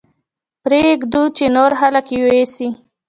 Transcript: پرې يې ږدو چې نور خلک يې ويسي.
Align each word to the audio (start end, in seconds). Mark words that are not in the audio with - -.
پرې 0.63 0.79
يې 0.87 0.93
ږدو 1.01 1.23
چې 1.37 1.45
نور 1.55 1.71
خلک 1.79 2.05
يې 2.13 2.19
ويسي. 2.25 2.67